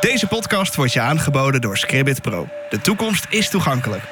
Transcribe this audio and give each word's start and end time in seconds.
Deze 0.00 0.26
podcast 0.26 0.74
wordt 0.74 0.92
je 0.92 1.00
aangeboden 1.00 1.60
door 1.60 1.76
Scribbit 1.76 2.22
Pro. 2.22 2.48
De 2.70 2.80
toekomst 2.80 3.26
is 3.28 3.50
toegankelijk. 3.50 4.02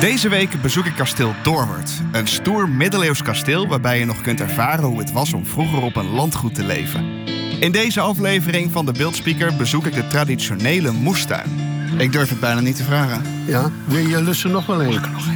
Deze 0.00 0.28
week 0.28 0.62
bezoek 0.62 0.86
ik 0.86 0.94
kasteel 0.96 1.34
Doorwerd. 1.42 1.90
Een 2.12 2.26
stoer 2.26 2.68
middeleeuws 2.68 3.22
kasteel 3.22 3.66
waarbij 3.66 3.98
je 3.98 4.04
nog 4.04 4.20
kunt 4.20 4.40
ervaren 4.40 4.84
hoe 4.84 4.98
het 4.98 5.12
was 5.12 5.32
om 5.32 5.46
vroeger 5.46 5.82
op 5.82 5.96
een 5.96 6.10
landgoed 6.10 6.54
te 6.54 6.64
leven. 6.64 7.04
In 7.60 7.72
deze 7.72 8.00
aflevering 8.00 8.72
van 8.72 8.86
de 8.86 8.92
Beeldspeaker 8.92 9.56
bezoek 9.56 9.86
ik 9.86 9.94
de 9.94 10.06
traditionele 10.06 10.90
moestuin. 10.90 11.60
Ik 11.98 12.12
durf 12.12 12.28
het 12.28 12.40
bijna 12.40 12.60
niet 12.60 12.76
te 12.76 12.84
vragen. 12.84 13.22
Ja, 13.46 13.70
wil 13.84 14.06
je 14.06 14.22
lussen 14.22 14.50
nog 14.50 14.66
wel 14.66 14.82
even? 14.82 15.12
nog. 15.12 15.24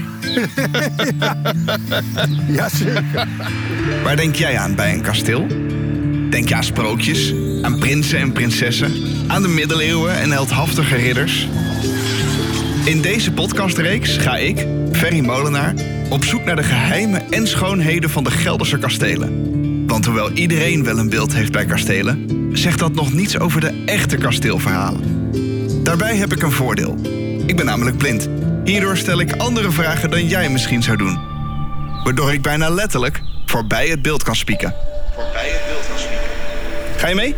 Ja, 2.49 2.69
zeker. 2.69 3.29
Waar 4.03 4.17
denk 4.17 4.35
jij 4.35 4.59
aan 4.59 4.75
bij 4.75 4.93
een 4.93 5.03
kasteel? 5.03 5.47
Denk 6.31 6.49
je 6.49 6.55
aan 6.55 6.65
sprookjes, 6.65 7.35
aan 7.63 7.79
prinsen 7.79 8.19
en 8.19 8.33
prinsessen, 8.33 8.93
aan 9.31 9.43
de 9.43 9.49
middeleeuwen 9.49 10.15
en 10.15 10.31
heldhaftige 10.31 10.97
ridders? 10.97 11.49
In 12.85 13.01
deze 13.01 13.33
podcastreeks 13.33 14.17
ga 14.17 14.37
ik, 14.37 14.67
Ferry 14.93 15.21
Molenaar, 15.21 15.75
op 16.09 16.25
zoek 16.25 16.45
naar 16.45 16.57
de 16.57 16.63
geheimen 16.63 17.33
en 17.33 17.47
schoonheden 17.47 18.11
van 18.11 18.25
de 18.25 18.31
Gelderse 18.31 18.79
kastelen. 18.79 19.87
Want 19.87 20.05
hoewel 20.05 20.31
iedereen 20.31 20.85
wel 20.85 20.99
een 20.99 21.09
beeld 21.09 21.35
heeft 21.35 21.53
bij 21.53 21.65
kastelen, 21.65 22.49
zegt 22.53 22.79
dat 22.79 22.95
nog 22.95 23.13
niets 23.13 23.39
over 23.39 23.61
de 23.61 23.83
echte 23.87 24.17
kasteelverhalen. 24.17 25.31
Daarbij 25.83 26.17
heb 26.17 26.33
ik 26.33 26.43
een 26.43 26.53
voordeel. 26.53 26.97
Ik 27.47 27.57
ben 27.57 27.67
namelijk 27.67 27.97
blind. 27.97 28.29
Hierdoor 28.65 28.97
stel 28.97 29.21
ik 29.21 29.33
andere 29.33 29.71
vragen 29.71 30.11
dan 30.11 30.27
jij 30.27 30.49
misschien 30.49 30.83
zou 30.83 30.97
doen. 30.97 31.19
Waardoor 32.05 32.33
ik 32.33 32.43
bijna 32.43 32.71
letterlijk 32.71 33.21
voorbij 33.47 33.89
het 33.89 34.03
beeld 34.03 34.23
kan 34.23 34.37
spieken. 34.37 34.75
Voorbij 35.15 35.49
het 35.49 35.63
beeld 35.67 35.87
kan 35.89 35.99
spieken. 35.99 36.29
Ga 36.97 37.09
je 37.09 37.15
mee? 37.15 37.35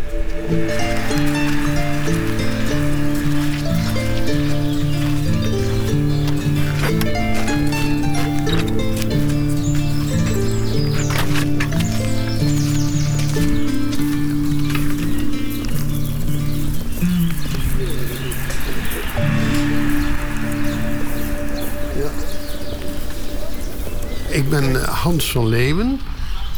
Ben 24.61 24.83
eh, 24.83 24.89
Hans 24.89 25.31
van 25.31 25.47
Leeuwen. 25.47 26.01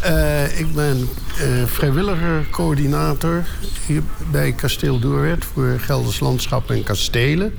Eh, 0.00 0.58
ik 0.58 0.74
ben 0.74 1.08
eh 1.38 1.66
vrijwilliger 1.66 2.50
coördinator 2.50 3.44
hier 3.86 4.02
bij 4.30 4.52
Kasteel 4.52 4.98
Doorwerd 4.98 5.44
voor 5.44 5.78
Gelders 5.80 6.20
Landschap 6.20 6.70
en 6.70 6.82
Kastelen. 6.82 7.54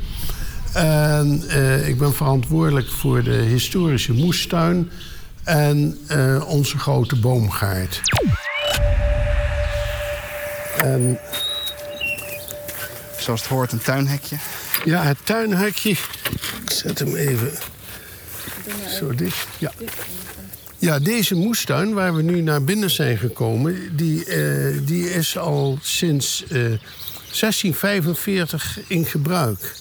En 0.74 1.44
ik 1.88 1.98
ben 1.98 2.14
verantwoordelijk 2.14 2.88
voor 2.92 3.24
de 3.24 3.32
historische 3.32 4.14
moestuin 4.14 4.92
en 5.44 5.98
onze 6.48 6.78
grote 6.78 7.16
boomgaard. 7.16 8.02
En 10.78 11.20
Zoals 13.18 13.42
het 13.42 13.50
hoort, 13.50 13.72
een 13.72 13.82
tuinhekje. 13.82 14.36
ja, 14.84 15.04
het 15.04 15.18
tuinhekje. 15.24 15.90
Ik 15.90 16.72
zet 16.72 17.00
hem 17.00 17.16
even 17.16 17.52
zo. 19.00 19.12
Ja. 19.60 19.72
Ja, 20.78 21.00
deze 21.00 21.36
moestuin 21.36 21.94
waar 21.94 22.16
we 22.16 22.22
nu 22.22 22.42
naar 22.42 22.64
binnen 22.64 22.90
zijn 22.90 23.18
gekomen, 23.18 23.96
die, 23.96 24.26
eh, 24.26 24.78
die 24.86 25.10
is 25.10 25.38
al 25.38 25.78
sinds 25.82 26.44
eh, 26.44 26.50
1645 27.32 28.80
in 28.88 29.06
gebruik. 29.06 29.76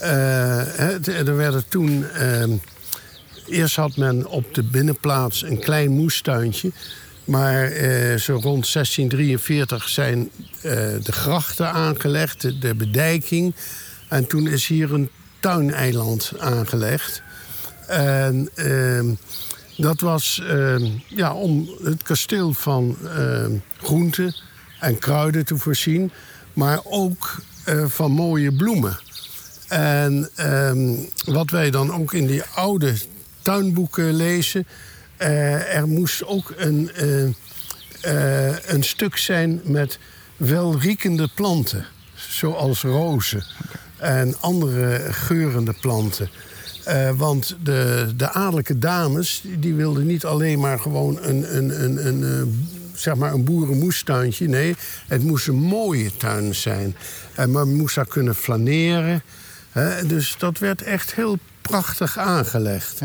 Eh, 0.00 1.08
er 1.28 1.36
werden 1.36 1.68
toen. 1.68 2.04
ehm, 2.10 2.50
eerst 3.46 3.76
had 3.76 3.96
men 3.96 4.26
op 4.26 4.54
de 4.54 4.62
binnenplaats 4.62 5.42
een 5.42 5.58
klein 5.58 5.90
moestuintje. 5.90 6.70
Maar 7.24 7.64
eh, 7.64 8.18
zo 8.18 8.32
rond 8.42 8.72
1643 8.72 9.88
zijn 9.88 10.30
eh, 10.62 10.72
de 11.02 11.12
grachten 11.12 11.72
aangelegd, 11.72 12.40
de, 12.40 12.58
de 12.58 12.74
bedijking. 12.74 13.54
En 14.08 14.26
toen 14.26 14.48
is 14.48 14.66
hier 14.66 14.92
een 14.92 15.10
tuineiland 15.40 16.32
aangelegd. 16.38 17.22
En 17.88 18.48
ehm, 18.54 19.14
dat 19.76 20.00
was 20.00 20.42
ehm, 20.48 20.88
ja, 21.06 21.34
om 21.34 21.70
het 21.82 22.02
kasteel 22.02 22.52
van 22.52 22.96
ehm, 23.04 23.52
groenten 23.82 24.34
en 24.80 24.98
kruiden 24.98 25.44
te 25.44 25.56
voorzien. 25.56 26.10
Maar 26.52 26.80
ook 26.84 27.36
eh, 27.64 27.84
van 27.86 28.10
mooie 28.10 28.52
bloemen. 28.52 28.98
En 29.68 30.30
wat 31.24 31.50
wij 31.50 31.70
dan 31.70 31.92
ook 31.92 32.12
in 32.12 32.26
die 32.26 32.42
oude 32.42 32.94
tuinboeken 33.42 34.14
lezen... 34.14 34.66
eh, 35.16 35.76
er 35.76 35.88
moest 35.88 36.24
ook 36.24 36.52
een, 36.56 36.90
eh, 38.00 38.68
een 38.68 38.82
stuk 38.82 39.16
zijn 39.16 39.60
met 39.64 39.98
welriekende 40.36 41.28
planten. 41.34 41.86
Zoals 42.14 42.82
rozen 42.82 43.44
en 43.96 44.40
andere 44.40 45.12
geurende 45.12 45.74
planten. 45.80 46.30
Eh, 46.88 47.10
want 47.16 47.56
de, 47.62 48.06
de 48.16 48.30
adellijke 48.30 48.78
dames 48.78 49.42
die- 49.58 49.74
wilden 49.74 50.06
niet 50.06 50.24
alleen 50.24 50.58
maar 50.60 50.78
gewoon 50.78 51.18
een, 51.22 51.56
een, 51.56 51.84
een, 51.84 52.06
een, 52.06 52.24
eh, 52.24 52.42
zeg 52.94 53.14
maar 53.14 53.32
een 53.32 53.44
boerenmoestuintje. 53.44 54.48
Nee, 54.48 54.76
het 55.06 55.22
moest 55.22 55.48
een 55.48 55.54
mooie 55.56 56.16
tuin 56.16 56.54
zijn. 56.54 56.96
En 57.34 57.50
men 57.50 57.76
moest 57.76 57.94
daar 57.94 58.06
kunnen 58.06 58.34
flaneren. 58.34 59.22
Hè, 59.70 60.06
dus 60.06 60.34
dat 60.38 60.58
werd 60.58 60.82
echt 60.82 61.14
heel 61.14 61.38
prachtig 61.62 62.18
aangelegd. 62.18 63.00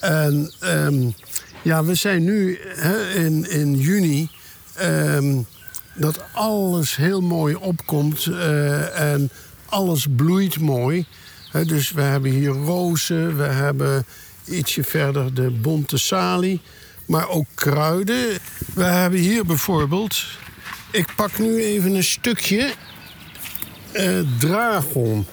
En 0.00 0.52
ehm, 0.60 1.08
ja, 1.62 1.84
we 1.84 1.94
zijn 1.94 2.24
nu 2.24 2.58
hè, 2.76 3.10
in, 3.12 3.50
in 3.50 3.74
juni. 3.78 4.30
ehm, 4.74 5.36
dat 5.94 6.20
alles 6.32 6.96
heel 6.96 7.20
mooi 7.20 7.54
opkomt 7.54 8.26
eh, 8.26 9.12
en 9.12 9.30
alles 9.66 10.06
bloeit 10.16 10.58
mooi. 10.60 11.06
Dus 11.52 11.90
we 11.90 12.00
hebben 12.02 12.30
hier 12.30 12.48
rozen, 12.50 13.36
we 13.36 13.42
hebben 13.42 14.04
ietsje 14.44 14.84
verder 14.84 15.34
de 15.34 15.50
bonte 15.50 15.98
salie, 15.98 16.60
maar 17.06 17.28
ook 17.28 17.46
kruiden. 17.54 18.38
We 18.74 18.82
hebben 18.84 19.18
hier 19.18 19.44
bijvoorbeeld, 19.46 20.24
ik 20.90 21.06
pak 21.16 21.38
nu 21.38 21.62
even 21.62 21.94
een 21.94 22.04
stukje 22.04 22.72
eh, 23.92 24.18
dragon. 24.38 25.26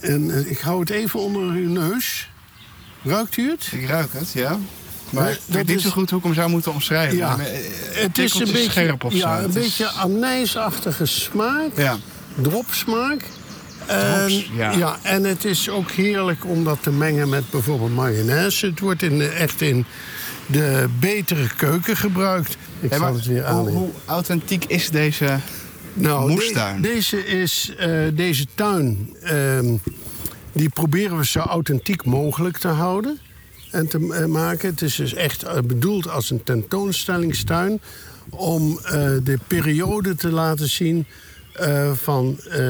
En 0.00 0.30
eh, 0.30 0.50
ik 0.50 0.58
hou 0.58 0.80
het 0.80 0.90
even 0.90 1.20
onder 1.20 1.42
uw 1.42 1.68
neus. 1.68 2.28
Ruikt 3.02 3.36
u 3.36 3.50
het? 3.50 3.68
Ik 3.72 3.88
ruik 3.88 4.12
het, 4.12 4.32
ja. 4.32 4.58
Maar 5.10 5.30
ik 5.30 5.38
dat 5.46 5.56
weet 5.56 5.66
niet 5.66 5.76
is- 5.76 5.82
zo 5.82 5.90
goed 5.90 6.10
hoe 6.10 6.18
ik 6.18 6.24
hem 6.24 6.34
zou 6.34 6.50
moeten 6.50 6.72
omschrijven. 6.72 7.16
Ja, 7.16 7.36
Maar, 7.36 7.46
eh, 7.46 7.58
het 8.02 8.18
is 8.18 8.34
een 8.34 8.52
beetje, 8.52 8.70
scherp 8.70 9.04
of 9.04 9.12
zo. 9.12 9.18
ja, 9.18 9.42
een 9.42 9.52
beetje 9.52 9.86
anijsachtige 9.88 11.06
smaak. 11.06 11.70
Ja. 11.76 11.96
dropsmaak. 12.42 13.22
Drops, 13.86 14.50
ja. 14.56 14.98
en 15.02 15.24
het 15.24 15.44
is 15.44 15.68
ook 15.70 15.90
heerlijk 15.90 16.44
om 16.46 16.64
dat 16.64 16.82
te 16.82 16.90
mengen 16.90 17.28
met 17.28 17.50
bijvoorbeeld 17.50 17.94
mayonaise. 17.94 18.66
Het 18.66 18.80
wordt 18.80 19.02
in, 19.02 19.18
de- 19.18 19.28
echt 19.28 19.60
in 19.60 19.84
de 20.46 20.86
betere 21.00 21.48
keuken 21.56 21.96
gebruikt. 21.96 22.56
Ik 22.80 22.88
Hey, 22.90 22.98
zal 22.98 23.06
maar 23.06 23.12
het 23.16 23.26
weer 23.26 23.46
hoe, 23.50 23.68
aan. 23.68 23.68
hoe 23.68 23.88
authentiek 24.04 24.64
is 24.64 24.90
deze... 24.90 25.38
Nou, 25.96 26.30
moestuin? 26.30 26.82
de- 26.82 26.88
deze, 26.88 27.26
is, 27.26 27.72
eh, 27.78 27.90
deze 28.14 28.46
tuin, 28.54 29.16
ehm, 29.22 29.74
die 30.52 30.68
proberen 30.68 31.16
we 31.16 31.26
zo 31.26 31.38
authentiek 31.38 32.04
mogelijk 32.04 32.58
te 32.58 32.68
houden 32.68 33.18
en 33.70 33.88
te 33.88 34.14
eh, 34.20 34.24
maken. 34.26 34.68
Het 34.68 34.82
is 34.82 34.94
dus 34.94 35.14
echt 35.14 35.42
eh, 35.42 35.58
bedoeld 35.64 36.08
als 36.08 36.30
een 36.30 36.42
tentoonstellingstuin 36.42 37.80
om 38.30 38.78
eh, 38.84 38.92
de 39.22 39.38
periode 39.46 40.14
te 40.14 40.30
laten 40.30 40.68
zien 40.68 41.06
eh, 41.52 41.92
van 41.92 42.38
eh, 42.50 42.60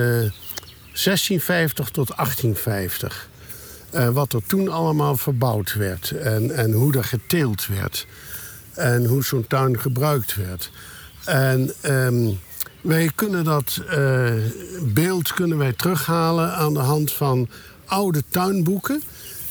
1650 0.94 1.90
tot 1.90 2.16
1850. 2.16 3.28
Eh, 3.90 4.08
wat 4.08 4.32
er 4.32 4.46
toen 4.46 4.68
allemaal 4.68 5.16
verbouwd 5.16 5.74
werd 5.74 6.10
en, 6.10 6.56
en 6.56 6.72
hoe 6.72 6.96
er 6.96 7.04
geteeld 7.04 7.66
werd. 7.66 8.06
En 8.72 9.04
hoe 9.04 9.24
zo'n 9.24 9.46
tuin 9.46 9.80
gebruikt 9.80 10.34
werd. 10.34 10.70
En 11.24 11.72
ehm, 11.80 12.30
wij 12.80 13.10
kunnen 13.14 13.44
dat 13.44 13.80
eh, 13.88 14.32
beeld 14.82 15.32
kunnen 15.32 15.58
wij 15.58 15.72
terughalen 15.72 16.54
aan 16.54 16.74
de 16.74 16.80
hand 16.80 17.12
van 17.12 17.48
oude 17.84 18.22
tuinboeken. 18.28 19.02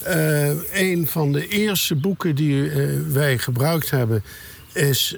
Eh, 0.01 0.81
een 0.81 1.07
van 1.07 1.31
de 1.31 1.48
eerste 1.48 1.96
boeken 1.96 2.36
die 2.36 2.69
wij 3.07 3.38
gebruikt 3.38 3.89
hebben 3.89 4.24
is 4.74 5.16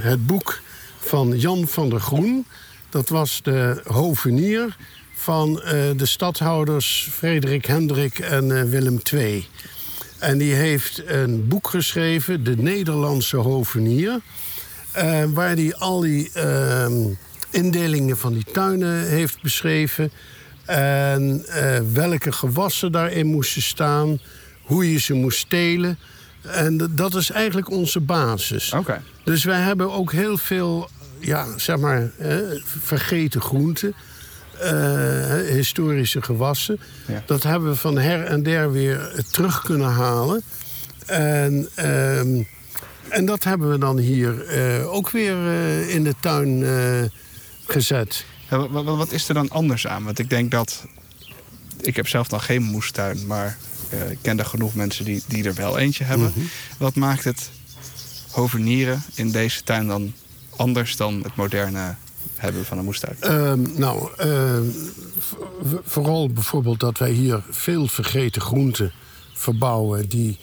het 0.00 0.26
boek 0.26 0.60
van 0.98 1.38
Jan 1.38 1.68
van 1.68 1.90
der 1.90 2.00
Groen. 2.00 2.46
Dat 2.90 3.08
was 3.08 3.40
de 3.42 3.80
hovenier 3.84 4.76
van 5.18 5.62
eh, 5.62 5.72
de 5.96 6.06
stadhouders 6.06 7.08
Frederik 7.12 7.64
Hendrik 7.66 8.18
en 8.18 8.58
eh, 8.58 8.62
Willem 8.62 9.00
II. 9.12 9.46
En 10.18 10.38
die 10.38 10.52
heeft 10.54 11.02
een 11.06 11.48
boek 11.48 11.68
geschreven, 11.68 12.44
De 12.44 12.56
Nederlandse 12.56 13.36
Hovenier. 13.36 14.20
eh, 14.92 15.24
waar 15.24 15.54
hij 15.54 15.74
al 15.74 16.00
die 16.00 16.30
ehm, 16.32 16.92
indelingen 17.50 18.18
van 18.18 18.32
die 18.32 18.44
tuinen 18.52 19.06
heeft 19.08 19.42
beschreven. 19.42 20.10
En 20.64 21.44
welke 21.92 22.32
gewassen 22.32 22.92
daarin 22.92 23.26
moesten 23.26 23.62
staan. 23.62 24.20
Hoe 24.62 24.92
je 24.92 24.98
ze 24.98 25.14
moest 25.14 25.38
stelen. 25.38 25.98
En 26.42 26.90
dat 26.90 27.14
is 27.14 27.30
eigenlijk 27.30 27.70
onze 27.70 28.00
basis. 28.00 28.72
Oké. 28.72 29.02
Dus 29.24 29.44
wij 29.44 29.60
hebben 29.60 29.92
ook 29.92 30.12
heel 30.12 30.36
veel, 30.38 30.88
ja, 31.18 31.58
zeg 31.58 31.78
maar, 31.78 32.10
vergeten 32.82 33.40
groenten. 33.40 33.94
Eh, 34.60 35.54
historische 35.54 36.22
gewassen. 36.22 36.80
Ja. 37.06 37.22
Dat 37.26 37.42
hebben 37.42 37.70
we 37.70 37.76
van 37.76 37.98
her 37.98 38.24
en 38.24 38.42
der 38.42 38.72
weer 38.72 39.24
terug 39.30 39.62
kunnen 39.62 39.90
halen. 39.90 40.42
En, 41.06 41.68
ehm, 41.74 42.42
en 43.08 43.24
dat 43.24 43.44
hebben 43.44 43.70
we 43.70 43.78
dan 43.78 43.98
hier 43.98 44.46
eh, 44.46 44.92
ook 44.92 45.10
weer 45.10 45.36
eh, 45.36 45.94
in 45.94 46.04
de 46.04 46.14
tuin 46.20 46.64
gezet. 47.66 48.24
Ja, 48.50 48.68
wat, 48.68 49.12
is 49.12 49.28
er 49.28 49.34
dan 49.34 49.48
anders 49.48 49.86
aan? 49.86 50.04
Want 50.04 50.18
ik 50.18 50.30
denk 50.30 50.50
dat. 50.50 50.86
Ik 51.80 51.96
heb 51.96 52.08
zelf 52.08 52.28
dan 52.28 52.40
geen 52.40 52.62
moestuin, 52.62 53.26
maar 53.26 53.56
eh, 53.90 54.10
ik 54.10 54.18
ken 54.22 54.38
er 54.38 54.44
genoeg 54.44 54.74
mensen 54.74 55.04
die, 55.04 55.22
die 55.26 55.44
er 55.44 55.54
wel 55.54 55.78
eentje 55.78 56.04
hebben. 56.04 56.32
Wat 56.78 56.94
maakt 56.94 57.24
het 57.24 57.50
hovenieren 58.30 59.02
in 59.14 59.30
deze 59.30 59.62
tuin 59.62 59.86
dan 59.86 60.14
anders 60.56 60.96
dan 60.96 61.22
het 61.22 61.36
moderne 61.36 61.94
hebben 62.38 62.64
van 62.64 62.78
een 62.78 62.84
moestuin? 62.84 63.16
Ehm, 63.20 63.60
nou, 63.76 64.08
ehm, 64.16 64.64
vooral 65.84 66.28
bijvoorbeeld 66.28 66.80
dat 66.80 66.98
wij 66.98 67.10
hier 67.10 67.42
veel 67.50 67.86
vergeten 67.86 68.42
groenten 68.42 68.92
verbouwen... 69.32 70.08
die 70.08 70.38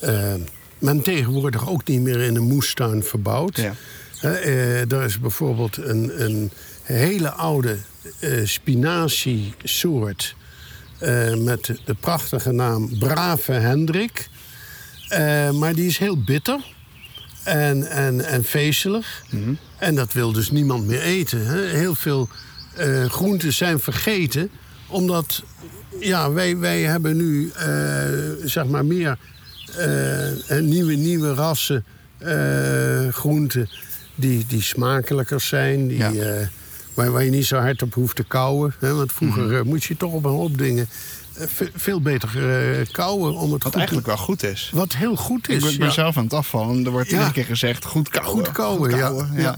eh, 0.00 0.34
men 0.78 1.02
tegenwoordig 1.02 1.68
ook 1.68 1.84
niet 1.84 2.00
meer 2.00 2.20
in 2.20 2.36
een 2.36 2.48
moestuin 2.48 3.02
verbouwt. 3.02 3.56
Ja. 3.56 3.74
Eh, 4.20 4.92
er 4.92 5.02
is 5.04 5.20
bijvoorbeeld 5.20 5.76
een, 5.76 6.22
een 6.24 6.50
hele 6.82 7.30
oude 7.30 7.76
eh 8.20 8.44
spinaziesoort... 8.44 10.36
eh, 10.98 11.34
met 11.34 11.80
de 11.84 11.94
prachtige 12.00 12.52
naam 12.52 12.98
Brave 12.98 13.52
Hendrik. 13.52 14.28
Maar 15.52 15.74
die 15.74 15.86
is 15.86 15.98
heel 15.98 16.22
bitter 16.22 16.76
en, 17.48 17.84
en, 17.90 18.24
en 18.24 18.44
vezelig. 18.44 19.22
En 19.78 19.94
dat 19.94 20.12
wil 20.12 20.32
dus 20.32 20.50
niemand 20.50 20.86
meer 20.86 21.00
eten. 21.00 21.46
Hè? 21.46 21.60
Heel 21.60 21.94
veel 21.94 22.28
eh, 22.76 23.04
groenten 23.04 23.52
zijn 23.52 23.78
vergeten, 23.80 24.50
omdat 24.88 25.42
ja, 26.00 26.32
wij, 26.32 26.56
wij 26.56 26.80
hebben 26.82 27.16
nu 27.16 27.50
eh, 27.56 27.66
zeg 28.44 28.64
maar 28.66 28.84
meer 28.84 29.18
eh, 29.76 30.58
nieuwe, 30.60 30.94
nieuwe 30.94 31.34
rassen 31.34 31.84
groenten 33.10 33.68
die, 34.14 34.44
die 34.48 34.62
smakelijker 34.62 35.40
zijn. 35.40 35.88
Die, 35.88 35.98
Ja. 35.98 36.12
waar, 36.94 37.10
waar 37.10 37.24
je 37.24 37.30
niet 37.30 37.46
zo 37.46 37.56
hard 37.56 37.82
op 37.82 37.94
hoeft 37.94 38.16
te 38.16 38.24
kauwen. 38.24 38.74
Hè? 38.78 38.94
Want 38.94 39.12
vroeger 39.12 39.56
eh, 39.56 39.62
moest 39.62 39.84
je 39.84 39.96
toch 39.96 40.12
op 40.12 40.24
een 40.24 40.30
hoop 40.30 40.58
dingen 40.58 40.88
veel 41.74 42.00
beter 42.00 42.28
kauwen 42.92 43.34
om 43.34 43.52
het 43.52 43.62
Wat 43.62 43.74
eigenlijk 43.74 44.06
wel 44.06 44.16
goed 44.16 44.42
is. 44.42 44.70
Wat 44.74 44.92
heel 44.92 45.16
goed 45.16 45.48
is. 45.48 45.64
Ik 45.72 45.78
ben, 45.78 45.86
ja. 45.86 45.92
zelf 45.92 46.16
aan 46.16 46.24
het 46.24 46.32
afvallen 46.32 46.76
en 46.78 46.84
er 46.84 46.90
wordt 46.90 47.06
Ja. 47.08 47.12
iedere 47.14 47.32
keer 47.32 47.44
gezegd: 47.44 47.84
goed 47.84 48.08
kouwen. 48.08 48.44
Goed 48.44 48.54
kauwen, 48.54 48.96
ja. 48.96 49.56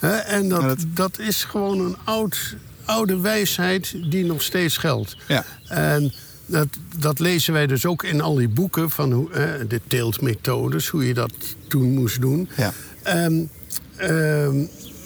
ja. 0.00 0.18
en 0.20 0.48
dat, 0.48 0.62
dat- 0.62 0.84
dat 0.94 1.18
is 1.18 1.44
gewoon 1.44 1.80
een 1.80 1.96
oud, 2.04 2.56
oude 2.84 3.20
wijsheid 3.20 3.94
die 4.10 4.24
nog 4.24 4.42
steeds 4.42 4.76
geldt. 4.76 5.16
Ja. 5.28 5.44
En 5.68 6.12
dat, 6.46 6.68
dat 6.98 7.18
lezen 7.18 7.52
wij 7.52 7.66
dus 7.66 7.86
ook 7.86 8.02
in 8.04 8.20
al 8.20 8.34
die 8.34 8.48
boeken 8.48 8.90
van 8.90 9.12
hoe, 9.12 9.30
de 9.68 9.80
teeltmethodes, 9.86 10.88
hoe 10.88 11.06
je 11.06 11.14
dat 11.14 11.32
toen 11.68 11.94
moest 11.94 12.20
doen. 12.20 12.48
Ja. 12.56 12.72
En, 13.02 13.50
ehm, 13.96 14.56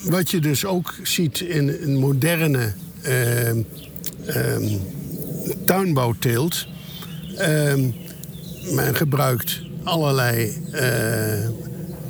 wat 0.04 0.30
je 0.30 0.40
dus 0.40 0.64
ook 0.64 0.94
ziet 1.02 1.40
in 1.40 1.68
een 1.68 1.96
moderne 1.96 2.74
ehm, 3.02 3.58
tuinbouwteelt. 5.64 6.66
ehm, 7.36 7.80
men 8.74 8.94
gebruikt 8.94 9.60
allerlei 9.82 10.52
eh, 10.72 11.48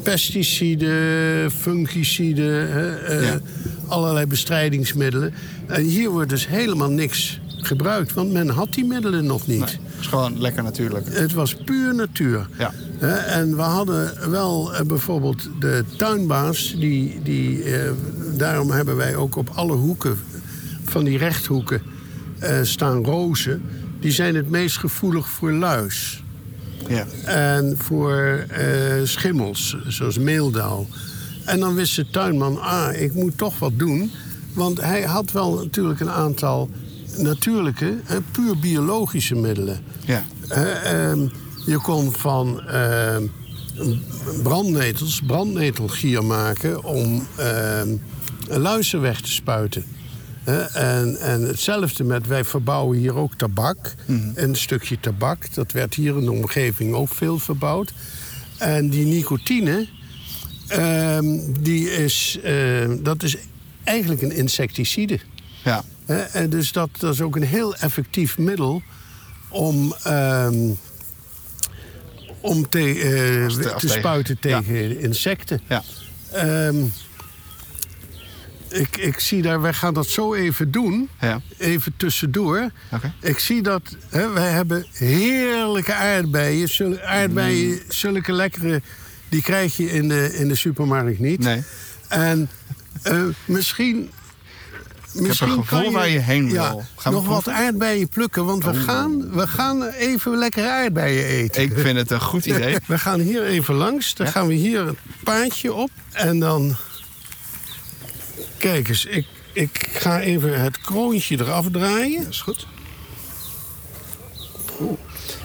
pesticiden, 0.02 1.50
fungiciden, 1.50 2.68
eh, 3.06 3.22
Ja. 3.22 3.40
allerlei 3.88 4.26
bestrijdingsmiddelen. 4.26 5.34
En 5.66 5.82
hier 5.82 6.10
wordt 6.10 6.30
dus 6.30 6.46
helemaal 6.48 6.90
niks 6.90 7.40
gebruikt, 7.56 8.12
want 8.12 8.32
men 8.32 8.48
had 8.48 8.72
die 8.74 8.84
middelen 8.84 9.24
nog 9.26 9.46
niet. 9.46 9.58
Nee, 9.58 9.68
het 9.68 10.00
is 10.00 10.06
gewoon 10.06 10.40
lekker 10.40 10.62
natuurlijk. 10.62 11.06
Het 11.10 11.32
was 11.32 11.54
puur 11.54 11.94
natuur. 11.94 12.48
Ja. 12.58 12.72
En 13.26 13.56
we 13.56 13.62
hadden 13.62 14.30
wel 14.30 14.74
eh, 14.74 14.86
bijvoorbeeld 14.86 15.48
de 15.60 15.84
tuinbaas, 15.96 16.74
die, 16.78 17.20
die, 17.22 17.62
eh, 17.62 17.90
daarom 18.36 18.70
hebben 18.70 18.96
wij 18.96 19.16
ook 19.16 19.36
op 19.36 19.50
alle 19.54 19.72
hoeken 19.74 20.16
van 20.84 21.04
die 21.04 21.18
rechthoeken 21.18 21.82
eh, 22.40 22.58
staan 22.62 23.04
rozen. 23.04 23.62
Die 24.00 24.12
zijn 24.12 24.34
het 24.34 24.50
meest 24.50 24.76
gevoelig 24.76 25.28
voor 25.28 25.52
luis. 25.52 26.22
Ja. 26.88 27.06
En 27.24 27.74
voor 27.78 28.44
eh, 28.48 28.66
schimmels, 29.04 29.76
zoals 29.86 30.18
meeldauw. 30.18 30.86
En 31.44 31.60
dan 31.60 31.74
wist 31.74 31.96
de 31.96 32.10
tuinman, 32.10 32.60
ah, 32.60 33.00
ik 33.00 33.14
moet 33.14 33.38
toch 33.38 33.58
wat 33.58 33.78
doen. 33.78 34.10
Want 34.52 34.80
hij 34.80 35.02
had 35.02 35.32
wel 35.32 35.54
natuurlijk 35.54 36.00
een 36.00 36.10
aantal 36.10 36.70
natuurlijke, 37.16 37.94
puur 38.30 38.58
biologische 38.58 39.34
middelen. 39.34 39.80
Ja. 40.04 40.24
Eh, 40.48 41.10
ehm, 41.10 41.28
je 41.66 41.78
kon 41.78 42.12
van 42.12 42.60
ehm, 42.60 43.22
brandnetels 44.42 45.20
brandnetelgier 45.26 46.24
maken 46.24 46.84
om 46.84 47.26
ehm, 47.36 47.88
luizen 48.48 49.00
weg 49.00 49.20
te 49.20 49.32
spuiten. 49.32 49.84
En, 50.74 51.16
en 51.20 51.42
hetzelfde 51.42 52.04
met, 52.04 52.26
wij 52.26 52.44
verbouwen 52.44 52.98
hier 52.98 53.14
ook 53.14 53.34
tabak. 53.34 53.94
Een 54.34 54.56
stukje 54.56 55.00
tabak, 55.00 55.54
dat 55.54 55.72
werd 55.72 55.94
hier 55.94 56.16
in 56.16 56.24
de 56.24 56.32
omgeving 56.32 56.94
ook 56.94 57.14
veel 57.14 57.38
verbouwd. 57.38 57.92
En 58.58 58.88
die 58.88 59.04
nicotine, 59.06 59.86
ehm, 60.68 61.26
die 61.60 61.90
is, 61.90 62.38
ehm, 62.42 62.96
dat 63.02 63.22
is 63.22 63.36
eigenlijk 63.84 64.22
een 64.22 64.32
insecticide. 64.32 65.18
Ja. 65.64 65.84
En 66.32 66.50
dus 66.50 66.72
dat, 66.72 66.88
dat 66.98 67.14
is 67.14 67.20
ook 67.20 67.36
een 67.36 67.42
heel 67.42 67.74
effectief 67.76 68.38
middel 68.38 68.82
om, 69.48 69.94
ehm, 70.02 70.56
om 72.40 72.68
te, 72.68 72.78
eh, 73.00 73.44
Als 73.44 73.54
te- 73.54 73.60
te, 73.60 73.72
als 73.72 73.82
tegen- 73.82 73.98
spuiten 73.98 74.36
ja. 74.40 74.62
tegen 74.62 75.00
insecten. 75.00 75.60
Ja. 75.68 75.82
Ik, 78.70 78.96
ik 78.96 79.20
zie 79.20 79.42
daar, 79.42 79.60
wij 79.60 79.72
gaan 79.72 79.94
dat 79.94 80.06
zo 80.06 80.34
even 80.34 80.70
doen. 80.70 81.08
Ja. 81.20 81.40
Even 81.58 81.92
tussendoor. 81.96 82.70
Ik 83.20 83.38
zie 83.38 83.62
dat, 83.62 83.82
hè, 84.08 84.28
wij 84.32 84.50
hebben 84.50 84.86
heerlijke 84.92 85.94
aardbeien. 85.94 86.68
Zul- 86.68 87.00
aardbeien, 87.00 87.68
Mm. 87.68 87.80
zulke 87.88 88.32
lekkere, 88.32 88.82
die 89.28 89.42
krijg 89.42 89.76
je 89.76 89.90
in 89.92 90.08
de, 90.08 90.34
in 90.38 90.48
de 90.48 90.54
supermarkt 90.54 91.18
niet. 91.18 91.38
Nee. 91.40 91.62
En 92.08 92.48
eh, 93.02 93.22
misschien... 93.44 94.10
Misschien 95.12 95.48
gevoel 95.48 95.82
kan 95.82 95.92
waar 95.92 96.08
je 96.08 96.18
heen 96.18 96.50
ja, 96.50 96.70
wil. 96.70 96.84
Gaan 96.96 97.12
nog 97.12 97.26
wat 97.26 97.48
aardbeien 97.48 98.08
plukken, 98.08 98.44
want 98.44 98.64
we, 98.64 98.74
gaan, 98.74 99.30
we 99.34 99.46
gaan 99.46 99.82
even 99.82 100.36
lekkere 100.36 100.68
aardbeien 100.70 101.24
eten. 101.24 101.62
Ik 101.62 101.72
vind 101.76 101.98
het 101.98 102.10
een 102.10 102.20
goed 102.20 102.46
idee. 102.46 102.76
We 102.86 102.98
gaan 102.98 103.20
hier 103.20 103.42
even 103.44 103.74
langs. 103.74 104.14
Dan 104.14 104.26
Ja. 104.26 104.32
gaan 104.32 104.46
we 104.46 104.54
hier 104.54 104.86
het 104.86 104.96
paadje 105.22 105.72
op. 105.72 105.90
En 106.12 106.38
dan... 106.38 106.76
Kijk 108.58 108.88
eens, 108.88 109.04
ik, 109.04 109.26
ik 109.52 109.88
ga 109.92 110.20
even 110.20 110.60
het 110.60 110.80
kroontje 110.80 111.38
eraf 111.38 111.66
draaien. 111.70 112.22
Dat 112.22 112.32
is 112.32 112.40
goed. 112.40 112.66
Oeh. 114.80 114.98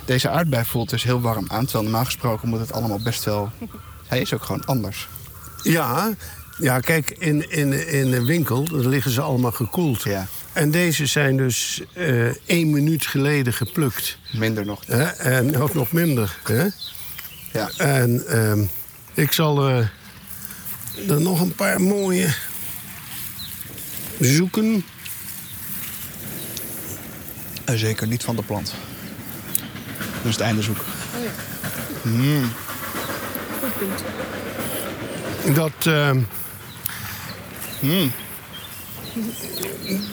Deze 0.05 0.29
aardbei 0.29 0.65
voelt 0.65 0.89
dus 0.89 1.03
heel 1.03 1.21
warm 1.21 1.45
aan. 1.47 1.63
Terwijl 1.63 1.83
normaal 1.83 2.05
gesproken 2.05 2.49
moet 2.49 2.59
het 2.59 2.73
allemaal 2.73 3.01
best 3.01 3.23
wel... 3.23 3.51
Hij 4.07 4.21
is 4.21 4.33
ook 4.33 4.43
gewoon 4.43 4.65
anders. 4.65 5.07
Ja, 5.63 6.13
ja 6.57 6.79
kijk, 6.79 7.09
in, 7.09 7.51
in, 7.51 7.87
in 7.87 8.11
de 8.11 8.25
winkel 8.25 8.67
liggen 8.71 9.11
ze 9.11 9.21
allemaal 9.21 9.51
gekoeld. 9.51 10.03
Ja. 10.03 10.27
En 10.53 10.71
deze 10.71 11.05
zijn 11.05 11.37
dus 11.37 11.83
eh, 11.93 12.25
één 12.45 12.69
minuut 12.69 13.05
geleden 13.05 13.53
geplukt. 13.53 14.17
Minder 14.31 14.65
nog. 14.65 14.85
Hè? 14.85 15.03
En 15.03 15.57
ook 15.57 15.73
nog 15.73 15.91
minder. 15.91 16.37
Hè? 16.43 16.67
Ja. 17.53 17.69
En 17.77 18.27
ehm, 18.27 18.63
ik 19.13 19.31
zal 19.31 19.69
eh, 19.69 19.77
er 21.09 21.21
nog 21.21 21.41
een 21.41 21.55
paar 21.55 21.81
mooie 21.81 22.33
zoeken. 24.25 24.85
En 27.65 27.77
zeker 27.77 28.07
niet 28.07 28.23
van 28.23 28.35
de 28.35 28.41
plant. 28.43 28.73
Dus 30.21 30.31
het 30.31 30.41
einde 30.41 30.61
zoeken. 30.61 30.83
Goed 33.59 33.77
punt. 33.77 34.03
Dat, 35.55 35.71
ehm, 35.85 36.19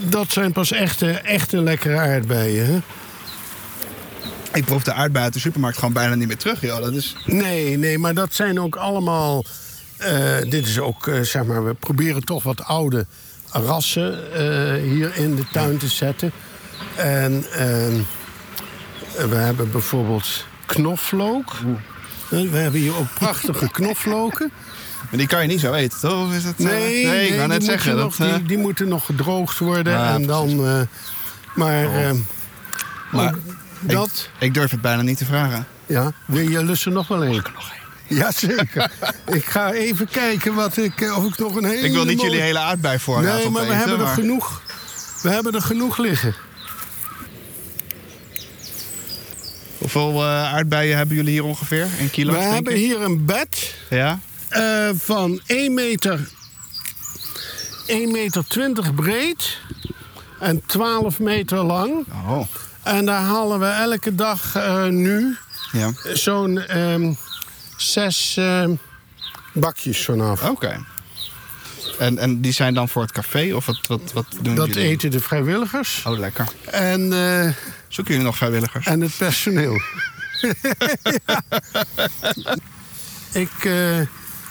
dat 0.09 0.33
zijn 0.33 0.53
pas 0.53 0.73
echte, 0.73 1.11
echte 1.11 1.63
lekkere 1.63 1.99
aardbeien. 1.99 2.67
Hè? 2.67 2.79
Ik 4.53 4.65
proef 4.65 4.83
de 4.83 4.93
aardbei 4.93 5.25
uit 5.25 5.33
de 5.33 5.39
supermarkt 5.41 5.79
gewoon 5.79 5.93
bijna 5.95 6.15
niet 6.15 6.27
meer 6.29 6.37
terug. 6.37 6.61
Joh. 6.61 6.81
Dat 6.81 6.93
is... 6.95 7.17
Nee, 7.25 7.77
nee, 7.77 7.99
maar 7.99 8.15
dat 8.15 8.35
zijn 8.35 8.61
ook 8.61 8.77
allemaal. 8.77 9.45
eh, 9.97 10.37
dit 10.49 10.67
is 10.67 10.79
ook, 10.79 11.07
eh, 11.09 11.21
zeg 11.21 11.45
maar, 11.45 11.65
we 11.65 11.75
proberen 11.75 12.25
toch 12.25 12.43
wat 12.43 12.65
oude, 12.65 13.07
rassen 13.53 14.33
eh, 14.33 14.83
hier 14.91 15.17
in 15.17 15.35
de 15.37 15.45
tuin 15.53 15.77
te 15.79 15.89
zetten. 15.89 16.33
En 16.97 17.45
ehm, 17.53 17.97
we 19.29 19.35
hebben 19.37 19.71
bijvoorbeeld 19.71 20.45
knoflook. 20.67 21.53
Eh, 22.31 22.51
We 22.51 22.57
hebben 22.57 22.81
hier 22.81 22.97
ook 22.97 23.15
prachtige 23.15 23.71
knoflooken. 23.79 24.51
Maar 25.11 25.19
die 25.19 25.27
kan 25.27 25.43
je 25.43 25.49
niet 25.49 25.61
zo 25.61 25.73
eten, 25.73 26.01
toch? 26.01 26.35
Is 26.35 26.45
het, 26.45 26.59
eh, 26.59 26.67
Nee, 26.67 27.07
nee, 27.07 27.29
ik 27.29 27.37
wou 27.37 27.49
net 27.49 27.65
zeggen. 27.65 27.97
Dat, 27.97 28.19
nog, 28.19 28.29
die, 28.29 28.43
die 28.43 28.59
moeten 28.59 28.89
nog 28.89 29.07
gedroogd 29.07 29.59
worden. 29.59 29.93
Ja, 29.93 30.15
en 30.15 30.27
dan, 30.27 30.57
maar 31.55 31.85
ehm, 31.85 32.17
Maar 33.11 33.29
ook 33.35 33.39
dat, 33.81 34.29
ik 34.39 34.55
durf 34.55 34.71
het 34.71 34.81
bijna 34.81 35.03
niet 35.03 35.19
te 35.19 35.25
vragen. 35.25 35.67
ja, 35.87 36.13
wil 36.25 36.49
je 36.49 36.65
lussen 36.65 36.93
nog 36.93 37.09
wel 37.09 37.23
even? 37.23 37.51
Nog 37.55 37.71
één. 37.73 37.80
Jazeker. 38.19 38.91
ik 39.27 39.45
ga 39.45 39.73
even 39.73 40.09
kijken 40.09 40.55
wat 40.55 40.77
ik, 40.77 41.01
eh, 41.01 41.19
of 41.19 41.25
ik 41.33 41.39
nog 41.39 41.55
een 41.57 41.65
hele 41.65 41.87
Ik 41.87 41.93
wil 41.93 42.05
niet 42.05 42.17
mooie- 42.17 42.29
jullie 42.29 42.43
hele 42.45 42.59
aardbei 42.59 42.99
voorraad 42.99 43.39
Nee, 43.39 43.51
maar 43.51 43.67
we 43.67 43.73
hebben 43.75 44.01
er 44.01 44.07
genoeg. 44.07 44.63
We 45.23 45.31
hebben 45.31 45.53
er 45.55 45.63
genoeg 45.63 45.99
liggen. 45.99 46.35
Hoeveel 49.79 50.13
eh, 50.23 50.55
aardbeien 50.55 50.97
hebben 50.97 51.17
jullie 51.17 51.31
hier 51.33 51.45
ongeveer? 51.45 51.87
In 51.99 52.11
kilo? 52.11 52.33
We 52.33 52.39
hebben 52.39 52.75
hier 52.75 53.01
een 53.01 53.25
bed 53.25 53.75
Ja? 53.91 54.19
eh, 54.49 54.89
van 54.95 55.41
1 55.47 55.75
meter, 55.75 56.29
1 57.87 58.11
meter 58.11 58.45
20 58.49 58.95
breed 58.95 59.59
en 60.41 60.63
12 60.67 61.19
meter 61.19 61.65
lang. 61.65 62.07
Oh. 62.29 62.47
En 62.83 63.05
daar 63.07 63.23
halen 63.23 63.59
we 63.61 63.67
elke 63.67 64.15
dag 64.15 64.55
nu 64.91 65.37
Ja. 65.73 65.93
zo'n 66.13 66.59
ehm, 66.59 67.13
zes 67.83 68.37
ehm, 68.37 68.75
bakjes 69.53 70.05
vanaf. 70.05 70.49
Oké. 70.49 70.85
En, 71.99 72.19
en 72.19 72.41
die 72.41 72.53
zijn 72.53 72.75
dan 72.75 72.89
voor 72.89 73.03
het 73.03 73.13
café? 73.13 73.53
Of 73.55 73.67
wat, 73.67 73.81
wat, 73.87 74.13
wat 74.13 74.27
doen 74.41 74.55
Dat 74.55 74.67
jullie? 74.75 74.89
eten 74.89 75.11
de 75.11 75.21
vrijwilligers 75.21 76.03
Oh, 76.07 76.19
lekker. 76.19 76.47
en, 76.71 77.13
eh, 77.13 77.53
Zoeken 77.89 78.13
jullie 78.13 78.29
nog 78.29 78.37
vrijwilligers? 78.37 78.87
en 78.87 79.01
het 79.01 79.17
personeel. 79.19 79.81
Ik 83.33 83.65
eh, 83.65 83.99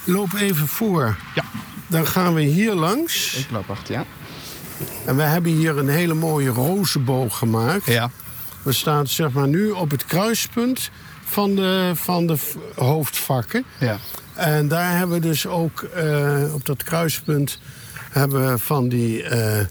loop 0.04 0.34
even 0.34 0.68
voor. 0.68 1.18
Ja. 1.36 1.44
Dan 1.88 2.08
gaan 2.08 2.34
we 2.34 2.42
hier 2.42 2.74
langs. 2.74 3.34
Ik 3.34 3.50
loop 3.52 3.70
achter, 3.70 3.94
ja. 3.94 4.06
En 5.06 5.16
we 5.16 5.22
hebben 5.22 5.52
hier 5.52 5.78
een 5.78 5.90
hele 5.90 6.14
mooie 6.14 6.50
rozenboog 6.50 7.38
gemaakt. 7.38 7.86
Ja. 7.86 8.12
We 8.63 8.72
staan 8.72 9.08
zeg 9.08 9.32
maar 9.32 9.48
nu 9.48 9.70
op 9.70 9.92
het 9.92 10.06
kruispunt 10.06 10.89
van 11.25 11.56
de, 11.56 11.92
van 11.96 12.28
de 12.28 12.38
hoofdvakken. 12.75 13.63
Ja. 13.80 13.98
En 14.34 14.68
daar 14.68 14.98
hebben 14.98 15.22
we 15.22 15.28
dus 15.28 15.48
ook 15.48 15.82
eh, 15.82 16.54
op 16.54 16.66
dat 16.66 16.84
kruispunt 16.84 17.60
hebben 18.10 18.51
we 18.51 18.58
van 18.58 18.89
die 18.89 19.24
eh, 19.24 19.66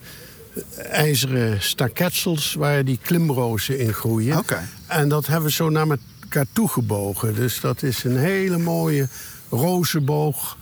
ijzeren 0.90 1.62
staketsels 1.62 2.54
waar 2.54 2.84
die 2.84 2.98
klimrozen 3.02 3.78
in 3.78 3.92
groeien. 3.92 4.38
Oké. 4.38 4.68
En 4.86 5.08
dat 5.08 5.26
hebben 5.26 5.48
we 5.48 5.54
zo 5.54 5.68
naar 5.70 5.86
elkaar 6.20 6.46
toegebogen. 6.52 7.34
Dus 7.34 7.60
dat 7.60 7.82
is 7.82 8.04
een 8.04 8.16
hele 8.16 8.58
mooie 8.58 9.08
rozenboog. 9.48 10.56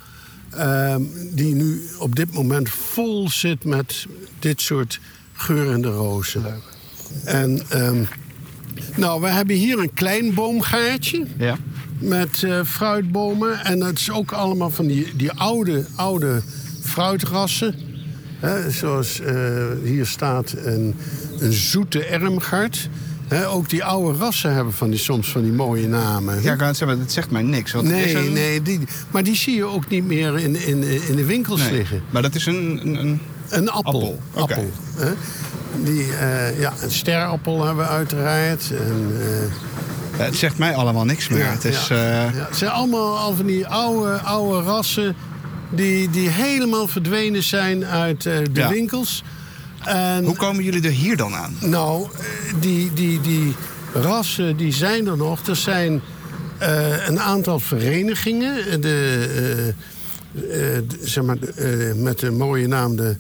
ehm, 0.50 1.02
die 1.33 1.54
nu 1.54 1.88
op 1.99 2.16
dit 2.16 2.33
moment 2.33 2.68
vol 2.71 3.30
zit 3.30 3.64
met 3.64 4.06
dit 4.38 4.61
soort 4.61 5.00
geurende 5.33 5.88
rozen. 5.88 6.42
Leuk. 6.42 6.75
En 7.25 7.60
ehm, 7.68 8.02
nou, 8.96 9.20
we 9.20 9.28
hebben 9.28 9.56
hier 9.56 9.78
een 9.78 9.94
klein 9.94 10.34
boomgaartje 10.34 11.26
Ja. 11.38 11.56
met 11.98 12.42
eh, 12.42 12.60
fruitbomen. 12.64 13.64
En 13.64 13.80
het 13.80 13.98
is 13.98 14.10
ook 14.10 14.32
allemaal 14.32 14.70
van 14.70 14.86
die, 14.86 15.16
die 15.16 15.32
oude, 15.32 15.84
oude 15.94 16.42
fruitrassen. 16.82 17.75
Zoals 18.70 19.20
eh, 19.20 19.34
hier 19.84 20.06
staat 20.06 20.54
een, 20.64 20.94
een 21.38 21.52
zoete 21.52 22.04
ermgard. 22.04 22.88
Ook 23.48 23.68
die 23.68 23.84
oude 23.84 24.18
rassen 24.18 24.54
hebben 24.54 24.72
van 24.72 24.90
die, 24.90 24.98
soms 24.98 25.28
van 25.30 25.42
die 25.42 25.52
mooie 25.52 25.88
namen. 25.88 26.42
Ja, 26.42 26.52
ik 26.52 26.58
kan 26.58 26.66
het 26.66 26.76
zeggen, 26.76 26.98
dat 26.98 27.12
zegt 27.12 27.30
mij 27.30 27.42
niks. 27.42 27.72
Want 27.72 27.88
nee, 27.88 28.16
een- 28.16 28.32
nee 28.32 28.62
die, 28.62 28.80
maar 29.10 29.22
die 29.25 29.36
zie 29.36 29.54
je 29.56 29.64
ook 29.64 29.88
niet 29.88 30.04
meer 30.06 30.38
in, 30.38 30.56
in, 30.66 30.82
in 31.08 31.16
de 31.16 31.25
winkels 31.25 31.60
Nee. 31.60 31.72
liggen. 31.72 32.02
Maar 32.10 32.22
dat 32.22 32.34
is 32.34 32.46
een... 32.46 32.80
een, 32.82 32.94
een... 33.00 33.20
Een 33.48 33.70
appel. 33.70 34.20
Appel. 34.34 34.70
Die, 35.75 36.12
eh, 36.12 36.61
ja, 36.61 36.73
een 36.82 36.90
sterappel 36.90 37.64
hebben 37.66 37.85
we 37.85 37.90
uiteraard. 37.90 38.70
En, 38.70 39.16
eh, 39.20 40.18
Ja, 40.18 40.25
het 40.25 40.37
zegt 40.37 40.58
mij 40.58 40.75
allemaal 40.75 41.04
niks 41.04 41.28
meer. 41.28 41.38
Ja, 41.38 41.50
het 41.50 41.64
is... 41.64 41.88
ja. 41.88 42.26
eh, 42.26 42.30
het 42.46 42.56
zijn 42.56 42.70
allemaal 42.70 43.18
al 43.18 43.35
van 43.35 43.46
die 43.46 43.66
oude, 43.66 44.18
oude 44.18 44.61
rassen 44.68 45.16
die, 45.70 46.11
die 46.11 46.28
helemaal 46.28 46.88
verdwenen 46.88 47.42
zijn 47.42 47.85
uit 47.85 48.23
de 48.23 48.66
winkels. 48.68 49.23
En 49.85 50.25
Hoe 50.25 50.37
komen 50.37 50.64
jullie 50.64 50.82
er 50.82 50.90
hier 50.90 51.16
dan 51.16 51.35
aan? 51.35 51.56
nou, 51.61 52.06
die, 52.61 52.92
die, 52.92 53.20
die 53.20 53.54
rassen 53.92 54.56
die 54.56 54.73
zijn 54.73 55.06
er 55.06 55.16
nog. 55.16 55.46
Er 55.46 55.56
zijn 55.56 56.00
een 57.06 57.20
aantal 57.20 57.61
verenigingen. 57.61 58.80
De, 58.80 59.75
zeg 61.02 61.25
maar, 61.25 61.37
met 61.96 62.18
de 62.18 62.30
mooie 62.30 62.66
naam 62.68 62.96
de 62.96 63.16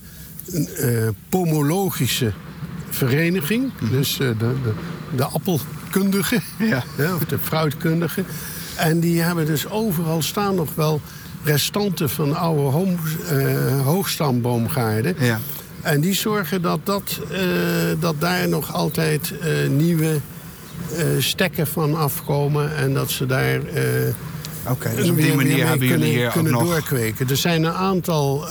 eh, 0.52 1.08
pomologische 1.28 2.32
vereniging. 2.88 3.72
Dus 3.90 4.12
eh, 4.12 4.28
de, 4.28 4.34
de, 4.38 4.72
de 5.16 5.24
appelkundigen. 5.24 6.42
Ja. 6.58 6.84
of 7.16 7.24
de 7.24 7.38
fruitkundigen. 7.38 8.26
En 8.76 9.00
die 9.00 9.20
hebben 9.22 9.46
dus 9.46 9.68
overal 9.68 10.22
staan 10.22 10.54
nog 10.54 10.74
wel 10.74 11.00
restanten 11.44 12.10
van 12.10 12.36
oude 12.36 12.96
eh, 13.28 13.84
hoogstamboomgaarden. 13.84 15.14
Ja. 15.18 15.40
En 15.82 16.00
die 16.00 16.14
zorgen 16.14 16.62
dat, 16.62 16.78
dat, 16.84 17.20
dat 18.00 18.20
daar 18.20 18.48
nog 18.48 18.74
altijd 18.74 19.32
nieuwe 19.68 20.20
stekken 21.18 21.66
van 21.66 21.94
afkomen. 21.94 22.76
En 22.76 22.94
dat 22.94 23.10
ze 23.10 23.26
daar 23.26 23.60
Oké, 24.68 24.94
dus 24.96 25.10
op 25.10 25.16
die 25.16 25.34
manier 25.34 25.66
hebben 25.66 25.88
kunnen, 25.88 26.06
jullie 26.06 26.16
hier 26.16 26.26
ook 26.26 26.32
kunnen 26.32 26.52
nog... 26.52 26.62
doorkweken. 26.62 27.28
Er 27.28 27.36
zijn 27.36 27.64
een 27.64 27.72
aantal 27.72 28.46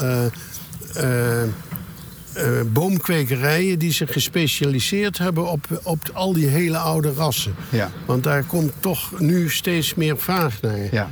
eh, 2.36 2.60
boomkwekerijen 2.72 3.78
die 3.78 3.92
zich 3.92 4.12
gespecialiseerd 4.12 5.18
hebben 5.18 5.50
op, 5.50 5.80
op 5.82 6.10
al 6.12 6.32
die 6.32 6.46
hele 6.46 6.78
oude 6.78 7.12
rassen. 7.12 7.54
Ja. 7.70 7.90
Want 8.06 8.24
daar 8.24 8.44
komt 8.44 8.72
toch 8.80 9.20
nu 9.20 9.50
steeds 9.50 9.94
meer 9.94 10.18
vraag 10.18 10.62
naar. 10.62 10.88
Ja. 10.94 11.10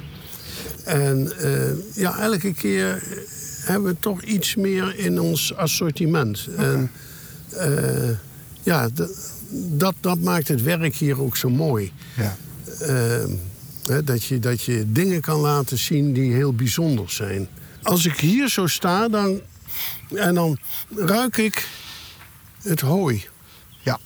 En 0.85 1.39
eh, 1.39 1.97
ja, 1.97 2.19
elke 2.19 2.53
keer 2.53 3.03
hebben 3.65 3.93
we 3.93 3.97
toch 4.01 4.23
iets 4.23 4.55
meer 4.55 4.99
in 4.99 5.21
ons 5.21 5.57
assortiment. 5.57 6.49
En 6.57 6.91
eh, 7.51 8.11
ja, 8.63 8.89
dat, 9.51 9.95
dat 10.01 10.19
maakt 10.19 10.49
het 10.49 10.63
werk 10.63 10.95
hier 10.95 11.21
ook 11.21 11.37
zo 11.37 11.51
mooi. 11.51 11.93
ja. 12.17 12.37
Eh, 12.81 13.25
hè, 13.87 14.05
dat, 14.05 14.25
je, 14.25 14.39
dat 14.39 14.63
je 14.63 14.85
dingen 14.87 15.21
kan 15.21 15.41
laten 15.41 15.79
zien 15.79 16.13
die 16.13 16.33
heel 16.33 16.53
bijzonder 16.53 17.11
zijn. 17.11 17.49
Als 17.83 18.07
ik 18.07 18.19
hier 18.19 18.49
zo 18.49 18.67
sta, 18.67 19.09
dan, 19.09 19.41
en 20.15 20.35
dan 20.35 20.59
ruik 20.97 21.37
ik 21.37 21.69
het 22.63 22.81
hooi. 22.81 23.25
Ja. 23.83 23.99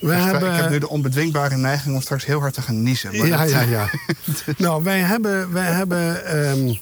We 0.00 0.12
Ik 0.14 0.22
hebben, 0.22 0.54
heb 0.54 0.70
nu 0.70 0.78
de 0.78 0.88
onbedwingbare 0.88 1.56
neiging 1.56 1.94
om 1.94 2.00
straks 2.00 2.24
heel 2.24 2.40
hard 2.40 2.54
te 2.54 2.62
gaan 2.62 2.82
niezen. 2.82 3.16
maar 3.16 3.26
Ja, 3.26 3.36
dat- 3.36 3.50
ja, 3.50 3.60
ja. 3.60 3.90
nou, 4.58 4.82
wij 4.84 4.98
hebben, 5.00 5.52
wij 5.52 5.72
hebben 5.72 6.24
ehm, 6.24 6.74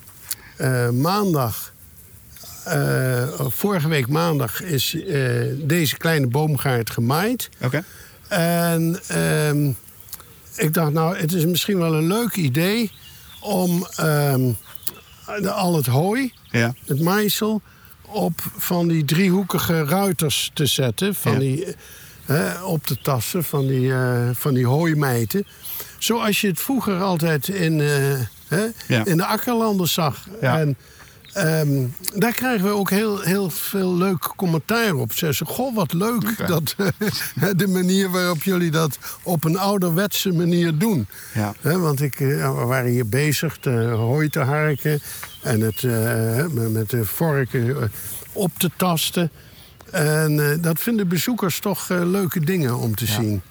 eh, 0.56 0.90
maandag, 0.90 1.72
eh, 2.64 3.28
vorige 3.48 3.88
week 3.88 4.08
maandag, 4.08 4.62
is 4.62 4.94
eh, 4.94 5.32
deze 5.56 5.96
kleine 5.96 6.26
boomgaard 6.26 6.90
gemaaid. 6.90 7.48
Oké. 7.62 7.84
En 8.28 9.00
ehm, 9.06 9.70
ik 10.56 10.74
dacht, 10.74 10.92
nou, 10.92 11.16
het 11.16 11.32
is 11.32 11.44
misschien 11.44 11.78
wel 11.78 11.94
een 11.94 12.06
leuk 12.06 12.34
idee 12.36 12.90
om 13.40 13.86
ehm, 13.96 14.50
de- 15.40 15.50
al 15.52 15.76
het 15.76 15.86
hooi, 15.86 16.32
Ja. 16.50 16.74
het 16.86 17.00
maïsel, 17.00 17.62
op 18.12 18.40
van 18.56 18.88
die 18.88 19.04
driehoekige 19.04 19.84
ruiters 19.84 20.50
te 20.54 20.66
zetten. 20.66 21.14
Van 21.14 21.32
Ja. 21.32 21.38
die, 21.38 21.64
eh, 21.64 21.72
hè, 22.24 22.62
op 22.62 22.86
te 22.86 22.96
tassen 23.02 23.44
van 23.44 23.66
die, 23.66 23.92
eh, 23.92 24.28
van 24.32 24.54
die 24.54 24.66
hooimijten. 24.66 25.46
Zoals 25.98 26.40
je 26.40 26.46
het 26.46 26.60
vroeger 26.60 27.00
altijd 27.00 27.48
in, 27.48 27.80
eh, 27.80 27.88
hè, 28.48 28.66
Ja. 28.88 29.04
in 29.04 29.16
de 29.16 29.24
akkerlanden 29.26 29.88
zag. 29.88 30.26
Ja. 30.40 30.58
En 30.58 30.76
ehm, 31.32 31.86
daar 32.14 32.32
krijgen 32.32 32.66
we 32.66 32.72
ook 32.74 32.90
heel, 32.90 33.20
heel 33.20 33.50
veel 33.50 33.96
leuk 33.96 34.32
commentaar 34.36 34.94
op. 34.94 35.12
Ze 35.12 35.18
zeggen, 35.26 35.46
goh, 35.46 35.74
wat 35.74 35.92
leuk 35.92 36.46
dat, 36.46 36.74
de 37.56 37.66
manier 37.68 38.10
waarop 38.10 38.42
jullie 38.42 38.70
dat 38.70 38.98
op 39.22 39.44
een 39.44 39.58
ouderwetse 39.58 40.32
manier 40.32 40.78
doen. 40.78 41.06
Ja. 41.34 41.54
Want 41.78 42.02
ik, 42.02 42.14
we 42.18 42.64
waren 42.66 42.90
hier 42.90 43.08
bezig 43.08 43.56
te 43.60 43.70
hooi 43.96 44.28
te 44.28 44.40
harken 44.40 45.00
en 45.42 45.60
het 45.60 45.84
eh, 45.84 46.46
met- 46.68 46.90
de 46.90 47.04
vorken 47.04 47.68
eh, 47.82 47.88
op 48.32 48.50
te 48.58 48.70
tasten. 48.76 49.30
En 49.90 50.50
eh, 50.50 50.56
dat 50.62 50.80
vinden 50.80 51.08
bezoekers 51.08 51.58
toch 51.60 51.88
leuke 51.88 52.40
dingen 52.40 52.76
om 52.78 52.94
te 52.94 53.06
zien. 53.06 53.42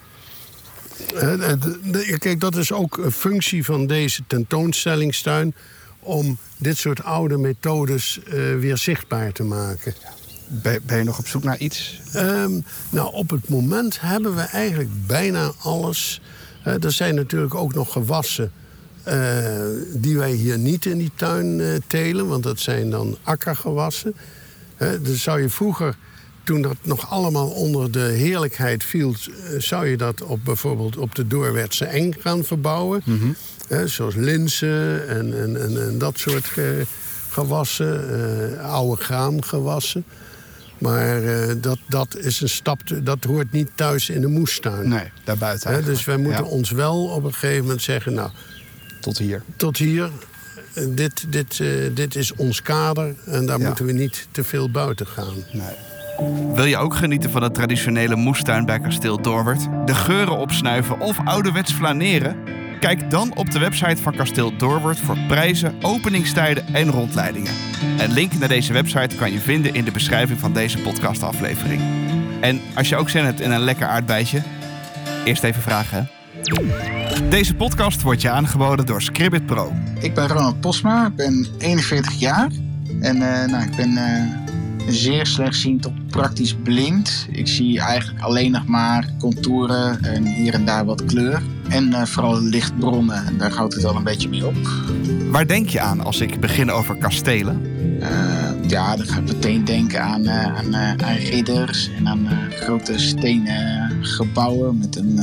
De- 1.08 1.78
de- 1.90 2.16
kijk, 2.18 2.40
dat 2.40 2.56
is 2.56 2.72
ook 2.72 2.96
een 2.98 3.12
functie 3.12 3.64
van 3.64 3.86
deze 3.86 4.22
tentoonstellingstuin... 4.26 5.54
om 6.00 6.38
dit 6.56 6.76
soort 6.76 7.02
oude 7.04 7.38
methodes 7.38 8.20
weer 8.58 8.76
zichtbaar 8.78 9.32
te 9.32 9.42
maken. 9.42 9.94
ben, 10.48 10.80
ben 10.86 10.98
je 10.98 11.04
nog 11.04 11.18
op 11.18 11.26
zoek 11.26 11.42
naar 11.44 11.58
iets? 11.58 12.00
Ehm, 12.12 12.60
nou, 12.90 13.12
op 13.14 13.30
het 13.30 13.48
moment 13.48 14.00
hebben 14.00 14.34
we 14.34 14.40
eigenlijk 14.42 15.06
bijna 15.06 15.52
alles. 15.62 16.20
Er 16.64 16.92
zijn 16.92 17.14
natuurlijk 17.14 17.54
ook 17.54 17.74
nog 17.74 17.92
gewassen 17.92 18.52
eh, 19.02 19.44
die 19.92 20.16
wij 20.18 20.32
hier 20.32 20.58
niet 20.58 20.86
in 20.86 20.98
die 20.98 21.10
tuin 21.14 21.60
eh, 21.60 21.68
telen, 21.86 22.26
want 22.28 22.42
dat 22.42 22.60
zijn 22.60 22.90
dan 22.90 23.16
akkergewassen. 23.22 24.14
Eh, 24.76 24.88
dus 25.02 25.22
zou 25.22 25.40
je 25.40 25.48
vroeger, 25.48 25.96
toen 26.44 26.62
dat 26.62 26.76
nog 26.82 27.10
allemaal 27.10 27.48
onder 27.48 27.90
de 27.92 28.00
heerlijkheid 28.00 28.84
viel, 28.84 29.14
eh, 29.14 29.60
zou 29.60 29.86
je 29.86 29.96
dat 29.96 30.22
op 30.22 30.44
bijvoorbeeld 30.44 30.96
op 30.96 31.14
de 31.14 31.26
Doorwertse 31.26 31.84
eng 31.84 32.12
gaan 32.18 32.44
verbouwen. 32.44 33.02
Eh, 33.68 33.84
zoals 33.84 34.14
linzen 34.14 35.08
en, 35.08 35.40
en, 35.42 35.60
en, 35.62 35.82
en 35.88 35.98
dat 35.98 36.18
soort 36.18 36.44
ge- 36.46 36.86
gewassen, 37.30 38.58
oude 38.60 39.02
graangewassen. 39.02 40.04
Maar 40.78 41.20
dat, 41.60 41.78
dat 41.88 42.16
is 42.16 42.40
een 42.40 42.48
stap, 42.48 42.80
dat 43.02 43.24
hoort 43.24 43.52
niet 43.52 43.68
thuis 43.74 44.08
in 44.10 44.20
de 44.20 44.26
moestuin. 44.26 44.88
Nee, 44.88 45.10
daarbuiten. 45.24 45.70
Hè, 45.72 45.82
dus 45.82 46.04
wij 46.04 46.16
moeten 46.16 46.44
Ja, 46.44 46.50
ons 46.50 46.70
wel 46.70 47.04
op 47.04 47.24
een 47.24 47.32
gegeven 47.32 47.62
moment 47.62 47.82
zeggen, 47.82 48.14
nou, 48.14 48.30
tot 49.00 49.18
hier. 49.18 49.42
tot 49.56 49.76
hier. 49.76 50.10
Dit, 50.88 51.24
dit, 51.32 51.60
eh, 51.60 51.68
dit 51.94 52.14
is 52.16 52.34
ons 52.34 52.62
kader 52.62 53.14
en 53.26 53.46
daar 53.46 53.58
Ja. 53.58 53.66
moeten 53.66 53.84
we 53.84 53.92
niet 53.92 54.28
te 54.30 54.44
veel 54.44 54.70
buiten 54.70 55.06
gaan. 55.06 55.34
Nee. 55.52 56.54
Wil 56.54 56.64
je 56.64 56.76
ook 56.76 56.94
genieten 56.94 57.30
van 57.30 57.40
de 57.40 57.50
traditionele 57.50 58.16
moestuin 58.16 58.64
bij 58.66 58.80
Kasteel 58.80 59.20
Doorwerd? 59.22 59.60
De 59.86 59.94
geuren 59.94 60.36
opsnuiven 60.38 61.00
of 61.00 61.18
ouderwets 61.24 61.72
flaneren? 61.72 62.36
Kijk 62.80 63.10
dan 63.10 63.36
op 63.36 63.50
de 63.50 63.58
website 63.58 64.02
van 64.02 64.16
Kasteel 64.16 64.56
Doorwerd 64.56 64.98
voor 64.98 65.16
prijzen, 65.28 65.74
openingstijden 65.82 66.74
en 66.74 66.90
rondleidingen. 66.90 67.52
Een 67.98 68.12
link 68.12 68.32
naar 68.38 68.48
deze 68.48 68.72
website 68.72 69.16
kan 69.16 69.32
je 69.32 69.38
vinden 69.38 69.74
in 69.74 69.84
de 69.84 69.90
beschrijving 69.90 70.38
van 70.38 70.52
deze 70.52 70.78
podcastaflevering. 70.78 71.82
En 72.40 72.60
als 72.74 72.88
je 72.88 72.96
ook 72.96 73.10
zin 73.10 73.24
hebt 73.24 73.40
in 73.40 73.50
een 73.50 73.60
lekker 73.60 73.86
aardbeidje, 73.86 74.42
eerst 75.24 75.42
even 75.42 75.62
vragen. 75.62 76.08
hè? 76.42 76.99
Deze 77.10 77.54
podcast 77.54 78.02
wordt 78.02 78.22
je 78.22 78.30
aangeboden 78.30 78.86
door 78.86 79.02
Scribbit 79.02 79.46
Pro. 79.46 79.72
Ik 80.00 80.14
ben 80.14 80.28
Ronald 80.28 80.60
Posma, 80.60 81.06
ik 81.06 81.14
ben 81.14 81.46
41 81.58 82.14
jaar. 82.14 82.50
En 83.00 83.22
eh, 83.22 83.48
nou, 83.50 83.64
ik 83.64 83.76
ben 83.76 83.96
eh, 83.96 84.22
zeer 84.88 85.26
slechtziend 85.26 85.82
tot 85.82 86.06
praktisch 86.06 86.54
blind. 86.54 87.26
Ik 87.30 87.48
zie 87.48 87.80
eigenlijk 87.80 88.20
alleen 88.20 88.50
nog 88.50 88.66
maar 88.66 89.14
contouren 89.18 90.02
en 90.02 90.24
hier 90.24 90.54
en 90.54 90.64
daar 90.64 90.84
wat 90.84 91.04
kleur. 91.04 91.42
En 91.68 91.92
eh, 91.92 92.02
vooral 92.04 92.40
lichtbronnen, 92.40 93.26
en 93.26 93.38
daar 93.38 93.52
houdt 93.52 93.74
het 93.74 93.82
wel 93.82 93.96
een 93.96 94.04
beetje 94.04 94.28
mee 94.28 94.46
op. 94.46 94.56
Waar 95.30 95.46
denk 95.46 95.68
je 95.68 95.80
aan 95.80 96.04
als 96.04 96.20
ik 96.20 96.40
begin 96.40 96.70
over 96.70 96.96
kastelen? 96.96 97.78
Ja, 98.66 98.96
dan 98.96 99.06
ga 99.06 99.18
ik 99.18 99.26
meteen 99.26 99.64
denken 99.64 100.02
aan, 100.02 100.30
aan, 100.30 100.76
aan 100.76 101.16
ridders 101.16 101.90
en 101.98 102.08
aan 102.08 102.28
grote 102.50 102.98
stenen 102.98 103.90
gebouwen 104.00 104.78
met 104.78 104.96
een 104.96 105.20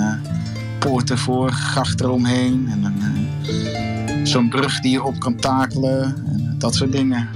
eh, 0.79 0.89
poort 0.89 1.09
ervoor, 1.09 1.51
gracht 1.51 2.01
eromheen 2.01 2.67
en 2.69 2.83
eh, 2.83 4.15
zo'n 4.23 4.49
brug 4.49 4.79
die 4.79 4.91
je 4.91 5.03
op 5.03 5.19
kan 5.19 5.35
takelen 5.35 6.03
en 6.03 6.55
dat 6.57 6.75
soort 6.75 6.91
dingen. 6.91 7.29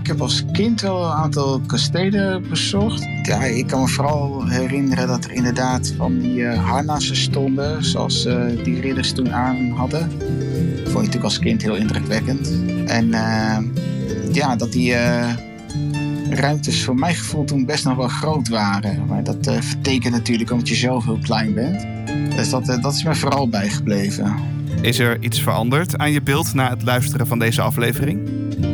Ik 0.00 0.06
heb 0.06 0.20
als 0.20 0.44
kind 0.52 0.80
wel 0.80 1.04
een 1.04 1.12
aantal 1.12 1.60
kastelen 1.66 2.48
bezocht. 2.48 3.08
Ja, 3.22 3.44
ik 3.44 3.66
kan 3.66 3.80
me 3.80 3.88
vooral 3.88 4.46
herinneren 4.46 5.06
dat 5.06 5.24
er 5.24 5.32
inderdaad 5.32 5.94
van 5.96 6.18
die 6.18 6.46
eh, 6.46 6.64
harnassen 6.64 7.16
stonden, 7.16 7.84
zoals 7.84 8.24
eh, 8.24 8.44
die 8.64 8.80
ridders 8.80 9.12
toen 9.12 9.32
aan 9.32 9.70
hadden. 9.70 10.10
vond 10.10 10.86
ik 10.86 10.94
natuurlijk 10.94 11.24
als 11.24 11.38
kind 11.38 11.62
heel 11.62 11.76
indrukwekkend. 11.76 12.52
En 12.86 13.08
ja, 14.32 14.56
dat 14.56 14.72
die 14.72 14.94
ruimtes 16.30 16.84
voor 16.84 16.94
mijn 16.94 17.14
gevoel 17.14 17.44
toen 17.44 17.64
best 17.64 17.84
nog 17.84 17.96
wel 17.96 18.08
groot 18.08 18.48
waren. 18.48 19.06
Maar 19.06 19.24
dat 19.24 19.50
vertekent 19.60 20.12
natuurlijk 20.12 20.50
omdat 20.50 20.68
je 20.68 20.74
zelf 20.74 21.04
heel 21.04 21.18
klein 21.22 21.54
bent. 21.54 21.93
Dus 22.36 22.50
dat, 22.50 22.68
eh, 22.68 22.82
dat 22.82 22.94
is 22.94 23.04
me 23.04 23.14
vooral 23.14 23.48
bijgebleven. 23.48 24.36
Is 24.80 24.98
er 24.98 25.16
iets 25.20 25.42
veranderd 25.42 25.98
aan 25.98 26.12
je 26.12 26.22
beeld 26.22 26.54
na 26.54 26.70
het 26.70 26.82
luisteren 26.82 27.26
van 27.26 27.38
deze 27.38 27.62
aflevering? 27.62 28.28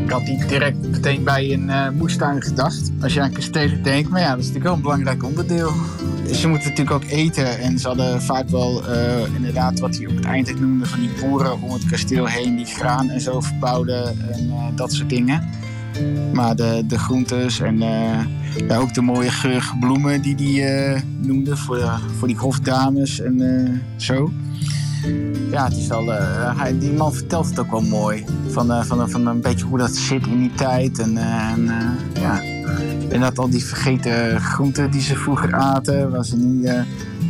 Ik 0.04 0.10
had 0.10 0.24
niet 0.26 0.48
direct 0.48 0.90
meteen 0.90 1.24
bij 1.24 1.52
een 1.52 1.70
eh, 1.70 1.90
moestuin 1.90 2.42
gedacht. 2.42 2.90
Als 3.02 3.14
je 3.14 3.20
aan 3.20 3.32
kastelen 3.32 3.82
denkt, 3.82 4.10
maar 4.10 4.20
ja, 4.20 4.30
dat 4.30 4.38
is 4.38 4.46
natuurlijk 4.46 4.64
wel 4.64 4.74
een 4.74 4.82
belangrijk 4.82 5.24
onderdeel. 5.24 5.72
Ze 6.32 6.48
moeten 6.48 6.68
natuurlijk 6.68 7.04
ook 7.04 7.10
eten 7.10 7.58
en 7.58 7.78
ze 7.78 7.86
hadden 7.86 8.22
vaak 8.22 8.48
wel 8.48 8.86
eh, 8.86 9.34
inderdaad 9.34 9.78
wat 9.78 9.96
hij 9.96 10.06
op 10.06 10.16
het 10.16 10.24
eind 10.24 10.60
noemde 10.60 10.86
van 10.86 11.00
die 11.00 11.10
boeren 11.20 11.62
om 11.62 11.72
het 11.72 11.86
kasteel 11.86 12.26
heen 12.26 12.56
die 12.56 12.66
graan 12.66 13.10
en 13.10 13.20
zo 13.20 13.40
verbouwden 13.40 14.32
en 14.32 14.52
dat 14.74 14.92
soort 14.92 15.08
dingen. 15.08 15.48
Maar 16.32 16.56
de, 16.56 16.84
de 16.86 16.98
groentes 16.98 17.60
en 17.60 17.82
eh, 17.82 18.68
ja, 18.68 18.76
ook 18.76 18.94
de 18.94 19.00
mooie 19.00 19.30
geurige 19.30 19.76
bloemen 19.78 20.22
die 20.22 20.34
hij 20.34 20.94
eh, 20.94 21.02
noemde 21.20 21.56
voor, 21.56 22.00
voor 22.18 22.28
die 22.28 22.36
hofdames 22.36 23.20
en 23.20 23.40
eh, 23.40 23.72
zo. 23.96 24.32
Ja, 25.50 25.64
het 25.64 25.76
is 25.76 25.86
wel, 25.86 26.06
hij, 26.56 26.78
die 26.78 26.92
man 26.92 27.12
vertelt 27.12 27.46
het 27.46 27.58
ook 27.58 27.70
wel 27.70 27.80
mooi. 27.80 28.24
Van, 28.48 28.84
van, 28.86 29.10
van 29.10 29.26
een 29.26 29.40
beetje 29.40 29.64
hoe 29.64 29.78
dat 29.78 29.96
zit 29.96 30.26
in 30.26 30.38
die 30.38 30.54
tijd. 30.54 30.98
En, 30.98 31.16
en 31.16 31.70
ja. 32.20 32.42
En 33.10 33.20
dat 33.20 33.38
al 33.38 33.50
die 33.50 33.64
vergeten 33.64 34.40
groenten 34.40 34.90
die 34.90 35.00
ze 35.00 35.16
vroeger 35.16 35.54
aten. 35.54 36.10
Was 36.10 36.32
nu, 36.32 36.68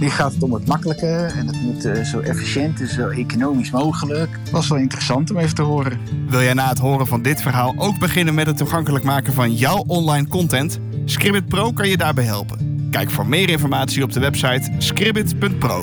nu 0.00 0.10
gaat 0.10 0.32
het 0.32 0.42
om 0.42 0.52
het 0.52 0.66
makkelijke. 0.66 1.06
En 1.36 1.46
het 1.46 1.60
moet 1.62 1.84
eh, 1.84 2.04
zo 2.04 2.20
efficiënt 2.20 2.80
en 2.80 2.88
zo 2.88 3.08
economisch 3.08 3.70
mogelijk. 3.70 4.28
Was 4.50 4.68
wel 4.68 4.78
interessant 4.78 5.30
om 5.30 5.36
even 5.36 5.54
te 5.54 5.62
horen. 5.62 6.00
Wil 6.28 6.42
jij 6.42 6.54
na 6.54 6.68
het 6.68 6.78
horen 6.78 7.06
van 7.06 7.22
dit 7.22 7.42
verhaal 7.42 7.74
ook 7.76 7.98
beginnen 7.98 8.34
met 8.34 8.46
het 8.46 8.56
toegankelijk 8.56 9.04
maken 9.04 9.32
van 9.32 9.54
jouw 9.54 9.84
online 9.86 10.28
content? 10.28 10.78
Scribbit 11.04 11.48
Pro 11.48 11.72
kan 11.72 11.88
je 11.88 11.96
daarbij 11.96 12.24
helpen. 12.24 12.88
Kijk 12.90 13.10
voor 13.10 13.26
meer 13.26 13.48
informatie 13.48 14.02
op 14.02 14.12
de 14.12 14.20
website 14.20 14.70
scribbit.pro. 14.78 15.80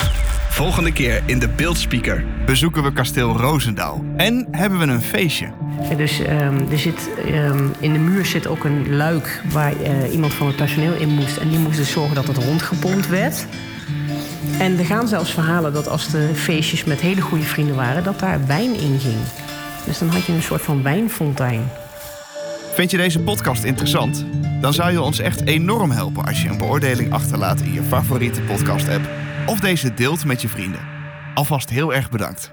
Volgende 0.49 0.93
keer 0.93 1.23
in 1.25 1.39
de 1.39 1.49
Beeldspeaker 1.49 2.25
bezoeken 2.45 2.83
we 2.83 2.93
kasteel 2.93 3.37
Roosendaal. 3.37 4.03
En 4.15 4.47
hebben 4.51 4.79
we 4.79 4.85
een 4.85 5.01
feestje. 5.01 5.51
Ja, 5.89 5.95
Dus 5.95 6.19
ehm, 6.19 6.71
er 6.71 6.79
zit, 6.79 7.09
ehm, 7.25 7.67
in 7.79 7.93
de 7.93 7.99
muur 7.99 8.25
zit 8.25 8.47
ook 8.47 8.63
een 8.63 8.95
luik 8.95 9.41
waar 9.51 9.81
eh, 9.81 10.13
iemand 10.13 10.33
van 10.33 10.47
het 10.47 10.55
personeel 10.55 10.93
in 10.93 11.09
moest. 11.09 11.37
En 11.37 11.49
die 11.49 11.59
moest 11.59 11.77
dus 11.77 11.91
zorgen 11.91 12.15
dat 12.15 12.27
het 12.27 12.37
rondgepompt 12.37 13.07
werd. 13.07 13.47
En 14.59 14.77
er 14.77 14.85
gaan 14.85 15.07
zelfs 15.07 15.31
verhalen 15.31 15.73
dat 15.73 15.87
als 15.87 16.07
de 16.09 16.31
feestjes 16.35 16.83
met 16.83 16.99
hele 16.99 17.21
goede 17.21 17.43
vrienden 17.43 17.75
waren, 17.75 18.03
dat 18.03 18.19
daar 18.19 18.47
wijn 18.47 18.79
in 18.79 18.99
ging. 18.99 19.17
Dus 19.85 19.97
dan 19.97 20.09
had 20.09 20.25
je 20.25 20.33
een 20.33 20.41
soort 20.41 20.61
van 20.61 20.83
wijnfontein. 20.83 21.69
Vind 22.73 22.91
je 22.91 22.97
deze 22.97 23.19
podcast 23.19 23.63
interessant? 23.63 24.25
Dan 24.61 24.73
zou 24.73 24.91
je 24.91 25.01
ons 25.01 25.19
echt 25.19 25.45
enorm 25.45 25.91
helpen 25.91 26.25
als 26.25 26.41
je 26.41 26.49
een 26.49 26.57
beoordeling 26.57 27.13
achterlaat 27.13 27.61
in 27.61 27.73
je 27.73 27.83
favoriete 27.83 28.41
podcast-app. 28.41 29.09
Of 29.45 29.59
deze 29.59 29.93
deelt 29.93 30.25
met 30.25 30.41
je 30.41 30.47
vrienden. 30.47 30.79
Alvast 31.33 31.69
heel 31.69 31.93
erg 31.93 32.09
bedankt. 32.09 32.51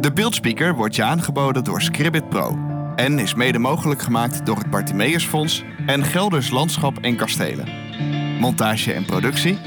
De 0.00 0.10
beeldspeaker 0.14 0.74
wordt 0.74 0.96
je 0.96 1.02
aangeboden 1.02 1.64
door 1.64 1.82
Scribbit 1.82 2.28
Pro. 2.28 2.58
En 2.96 3.18
is 3.18 3.34
mede 3.34 3.58
mogelijk 3.58 4.02
gemaakt 4.02 4.46
door 4.46 4.56
het 4.56 4.70
Bartimeusfonds 4.70 5.64
en 5.86 6.04
Gelders 6.04 6.50
Landschap 6.50 6.98
en 7.00 7.16
Kastelen. 7.16 7.68
Montage 8.40 8.92
en 8.92 9.04
productie, 9.04 9.58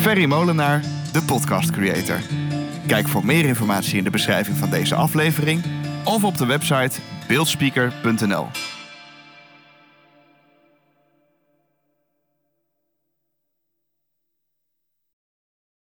Ferry 0.00 0.24
Molenaar, 0.24 0.80
de 1.12 1.22
podcast 1.22 1.70
creator. 1.70 2.20
Kijk 2.86 3.08
voor 3.08 3.24
meer 3.24 3.44
informatie 3.44 3.98
in 3.98 4.04
de 4.04 4.10
beschrijving 4.10 4.56
van 4.56 4.70
deze 4.70 4.94
aflevering 4.94 5.62
of 6.04 6.24
op 6.24 6.38
de 6.38 6.46
website 6.46 7.00
beeldspeaker.nl. 7.26 8.46